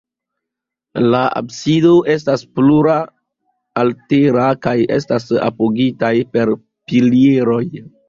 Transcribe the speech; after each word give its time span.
La 1.15 1.19
absido 1.41 1.91
estas 2.13 2.45
plurlatera 2.57 4.49
kaj 4.67 4.77
estas 5.01 5.31
apogitaj 5.53 6.15
per 6.37 6.59
pilieroj. 6.63 7.65